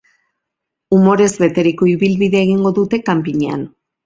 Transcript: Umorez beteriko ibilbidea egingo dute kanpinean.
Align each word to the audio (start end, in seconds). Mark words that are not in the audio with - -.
Umorez 0.97 1.27
beteriko 1.43 1.89
ibilbidea 1.93 2.43
egingo 2.47 2.73
dute 2.81 3.03
kanpinean. 3.13 3.69